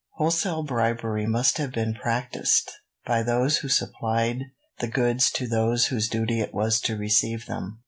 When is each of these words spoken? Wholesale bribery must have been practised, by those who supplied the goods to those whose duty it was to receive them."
Wholesale 0.15 0.63
bribery 0.63 1.27
must 1.27 1.59
have 1.59 1.71
been 1.71 1.93
practised, 1.93 2.71
by 3.05 3.21
those 3.21 3.57
who 3.59 3.69
supplied 3.69 4.45
the 4.79 4.87
goods 4.87 5.29
to 5.33 5.45
those 5.47 5.85
whose 5.85 6.09
duty 6.09 6.39
it 6.39 6.55
was 6.55 6.79
to 6.81 6.97
receive 6.97 7.45
them." 7.45 7.79